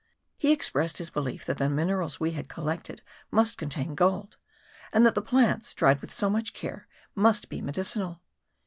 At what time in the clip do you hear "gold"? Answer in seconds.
3.93-4.35